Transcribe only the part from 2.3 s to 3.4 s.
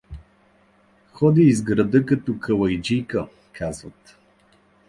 калайджийка»